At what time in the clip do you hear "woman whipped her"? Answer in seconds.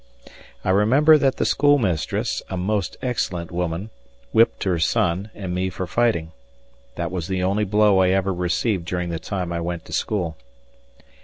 3.51-4.79